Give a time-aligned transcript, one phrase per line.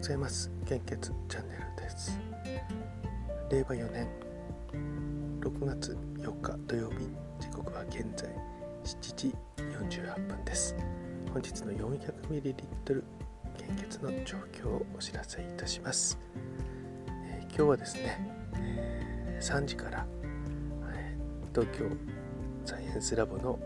[0.00, 0.50] ございます。
[0.66, 2.18] 献血チャンネルです。
[3.50, 4.08] 令和4年
[5.42, 7.06] 6月4日土曜日。
[7.38, 8.30] 時刻は現在
[8.82, 10.74] 7時48分です。
[11.34, 13.04] 本日の 400ml
[13.58, 16.18] 献血の状況をお知らせいたします、
[17.28, 20.06] えー、今日はですね、えー、3時から、
[20.94, 21.84] えー、東京
[22.64, 23.58] サイエンスラボの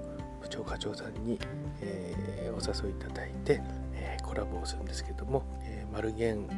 [0.43, 1.39] 部長課長さんに、
[1.81, 3.63] えお誘いいただいて、
[3.95, 6.49] えコラボをするんですけども、えマルゲン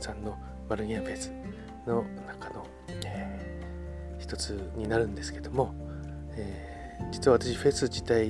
[0.00, 0.36] さんの
[0.68, 1.30] マルゲンフェス
[1.86, 2.66] の中の、
[3.04, 3.38] え
[4.18, 5.74] 一つになるんですけども、
[6.36, 8.28] え実は私フェス自体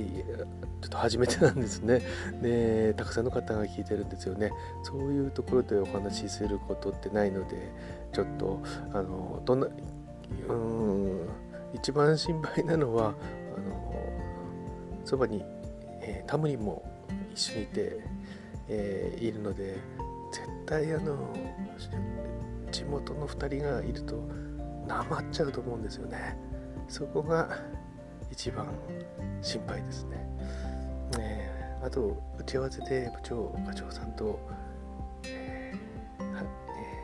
[0.83, 2.03] ちょっと初めてなんですね。
[2.43, 4.51] で、たくさんの方が聞いてるんですよね。
[4.83, 7.71] そういうところでお話しすることってないので、
[8.13, 8.61] ちょっと、
[8.93, 9.69] あの、どんな、
[10.49, 11.29] うん、
[11.73, 13.15] 一番心配なのは、
[13.57, 13.95] あの、
[15.05, 15.45] そばに、
[16.01, 16.83] えー、タムリンも
[17.33, 18.01] 一緒にいて、
[18.69, 19.77] えー、いるので、
[20.67, 21.35] 対あの、
[22.71, 24.17] 地元の2人がいると、
[24.87, 26.37] なまっちゃうと思うんですよね。
[26.89, 27.49] そこが
[28.31, 28.67] 一番
[29.41, 30.17] 心配ですね。
[31.19, 31.51] ね
[31.83, 34.39] あと打ち合わせで部長課長さんと、
[35.25, 36.41] えーえ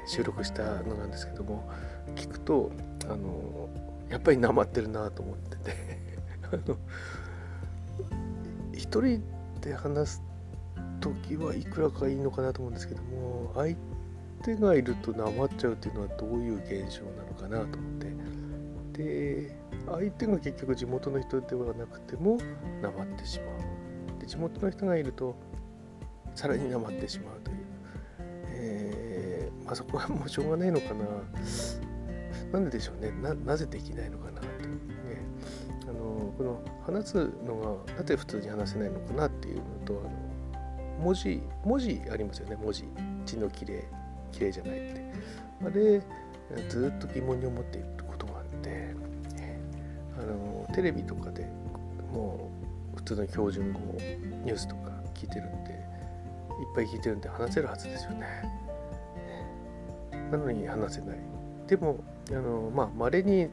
[0.07, 1.69] ー、収録したのなんですけども
[2.15, 2.71] 聞くと
[3.05, 3.69] あの
[4.09, 5.77] やっぱりなまってるなと思ってて
[6.53, 6.77] あの
[8.73, 9.23] 一人
[9.61, 10.23] で話す
[11.01, 13.77] 時はいくらかいいのかなと思うんですけども相
[14.43, 18.09] 手がいるとなまっちゃうっていうのはどういう現象なのかなと思って。
[18.99, 22.37] で相手が結局地元の人ではなくても
[22.83, 24.21] なまってしまう。
[24.21, 25.37] で地元の人がいると
[26.35, 27.57] さらになまってしまうという、
[28.49, 31.05] えー、まあ、そこはもうしょうがないのかな。
[32.53, 33.13] なんででしょうね。
[33.45, 34.47] なぜできないのかなと。
[34.47, 35.23] いうね。
[35.89, 40.28] あのこの話すのがなぜ普通に話せないのかなっていうのとあの
[40.99, 42.57] 文字文字ありますよね。
[42.57, 42.85] 文字。
[43.25, 43.83] 字のきれい
[44.33, 45.13] きれいじゃないって。
[45.65, 46.01] あれ
[46.69, 48.95] ずっと疑問に思っていることがあって、
[50.19, 51.47] あのテレビとかで
[52.13, 52.51] も
[52.95, 53.81] う普通の標準語
[54.45, 55.79] ニュースとか聞いてるんでいっ
[56.75, 58.27] ぱい聞いてるんで話せるはずですよね。
[60.31, 61.19] なのに話せない。
[61.67, 61.99] でも
[62.31, 63.49] あのまあ稀に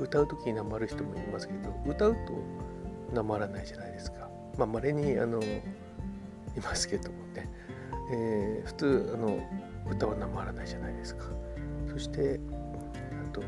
[0.00, 4.28] 歌う時になまる人もいますけど歌うとなまらないじゃないですか。
[4.58, 5.40] まあ稀にあの
[6.56, 7.50] いますけどもね、
[8.12, 9.38] えー、普通あの
[9.90, 11.24] 歌はなまらないじゃないですか。
[11.90, 12.40] そして
[13.26, 13.42] あと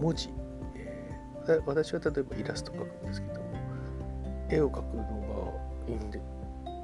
[0.00, 0.30] 文字、
[0.74, 3.46] えー、私は例えばイラスト描くんですけども
[4.50, 5.02] 絵を描くの
[5.86, 6.20] がいいんで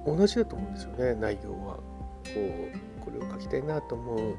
[0.07, 1.15] 同じだと思うんですよね。
[1.15, 1.77] 内容は。
[1.77, 1.83] こ
[2.37, 4.37] うこれを描きたいなと思う。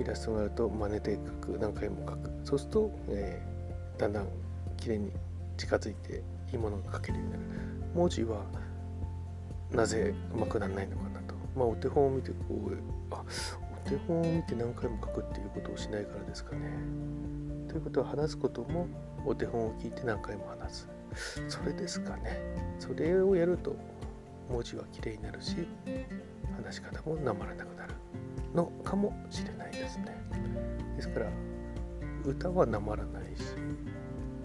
[0.00, 1.58] イラストがあると真似て描く。
[1.58, 2.30] 何回も描く。
[2.44, 4.28] そうすると、えー、だんだん
[4.76, 5.12] 綺麗に
[5.56, 7.42] 近づいていいものが描けるようになる。
[7.94, 8.44] 文字は
[9.74, 11.34] なぜうまくならないのかなと。
[11.56, 12.76] まあお手本を見てこう
[13.10, 13.24] あ
[13.84, 16.60] お手本を見て何回も書くっていうことをしないからですかね。
[17.68, 18.86] ということは話すことも
[19.24, 20.88] お手本を聞いて何回も話す。
[21.48, 22.40] それですかね。
[22.78, 23.76] それをやると
[24.50, 25.56] 文字はきれいになるし
[26.64, 27.94] 話し方もなまらなくなる
[28.54, 30.16] のかもしれないですね。
[30.96, 31.26] ですから
[32.24, 33.42] 歌はなまらないし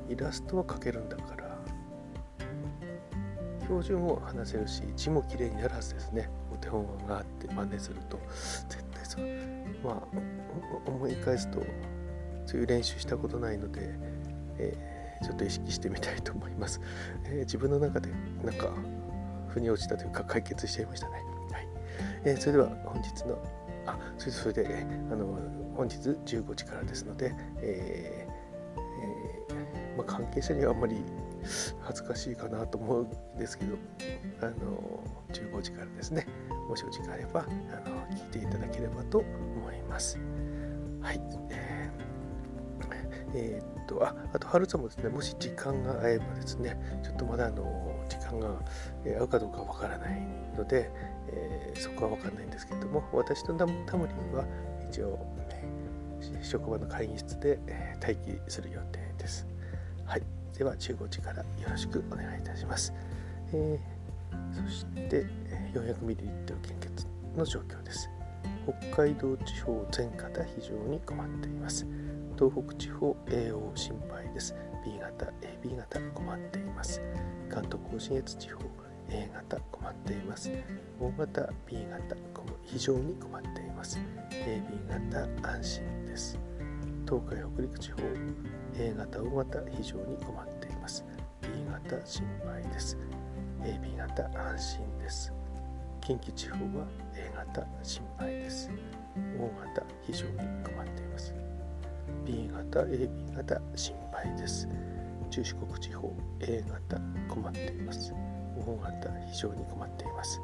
[0.09, 1.46] イラストは描けるんだから
[3.67, 8.19] 標準を話せるし字もきれいになるはずですねお手本があって真似すると
[8.69, 9.25] 絶対そう
[9.83, 11.61] まあ思い返すと
[12.45, 13.81] そういう練習したことないので、
[14.57, 16.81] えーちょっと意識してみたいと思います。
[17.25, 18.09] えー、自分の中で
[18.43, 18.69] なんか
[19.47, 21.13] 腑に落ちたというか解決しちゃいましたね。
[21.51, 21.67] はい
[22.25, 23.37] えー、それでは本日の
[23.85, 25.39] あそれそれで、えー、あの
[25.75, 30.97] 本日15時からですので、えーえーまあ、関係者にはあんまり
[31.81, 33.03] 恥ずかしいかなと思う
[33.35, 33.75] んですけど
[34.41, 36.27] あの15時からですね
[36.67, 40.19] もしお時間あればあの聞いていただければと思います。
[41.01, 42.07] はい、えー
[43.33, 47.63] えーと、あ、あと、はるさんもですね、もし時間が合えばですね、ちょっとまだあの、
[48.09, 48.49] 時間が、
[49.19, 50.21] 合うかどうかわからない
[50.57, 50.91] ので、
[51.29, 53.75] えー、そこはわかんないんですけども、私とタム
[54.07, 54.45] リンは
[54.89, 55.17] 一応、
[55.49, 55.63] ね、
[56.41, 59.47] 職場の会議室で、え、待機する予定です。
[60.05, 60.36] はい。
[60.57, 62.93] では、15時からよろしくお願いいたします。
[63.53, 65.25] えー、そして、
[65.73, 66.17] 400ml
[66.61, 68.09] 献血の状況です。
[68.91, 71.85] 北海道地方全方非常に困っています。
[72.37, 74.55] 東北地方 AO 心配です
[74.85, 77.01] B 型 AB 型困っています
[77.49, 78.61] 関東甲信越地方
[79.09, 80.51] A 型困っています
[80.99, 82.15] O 型 B 型
[82.63, 83.99] 非常に困っています
[84.29, 86.37] AB 型安心です
[87.05, 88.01] 東海北陸地方
[88.79, 91.03] A 型 O 型非常に困っています。
[91.41, 92.95] B 型心配です。
[93.63, 95.33] AB 型安心です。
[95.99, 96.85] 近畿地方は
[97.15, 98.69] A 型心配です。
[99.39, 101.33] O 型非常に困っています。
[102.23, 104.67] B 型 AB 型心配です。
[105.31, 108.13] 中四国地方 A 型困っています。
[108.67, 110.39] O 型非常に困っています。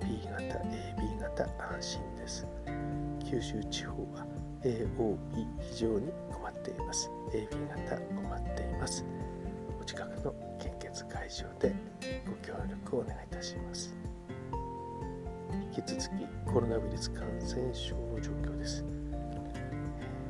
[0.00, 1.44] B 型 AB 型
[1.74, 2.46] 安心です。
[3.30, 4.26] 九州地方は
[4.62, 5.18] AOB
[5.60, 6.35] 非常に困
[6.70, 9.04] っています AB 型困っています。
[9.80, 11.74] お近くの献血会場で
[12.26, 13.94] ご協力をお願いいたします。
[15.76, 16.06] 引き続き
[16.44, 18.84] コロナウイルス感染症の状況です。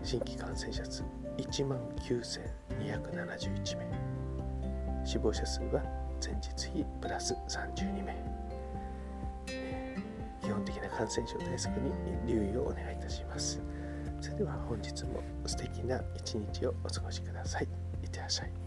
[0.03, 1.05] 新規感染者数
[1.39, 5.07] 1万9271名。
[5.07, 5.83] 死亡者数は
[6.23, 8.15] 前日比プラス32名。
[10.43, 11.93] 基本的な感染症対策に
[12.27, 13.61] 留意をお願いいたします。
[14.21, 17.69] それでは本日も素敵な一日をお過ごしください。
[18.03, 18.66] いってらっしゃい。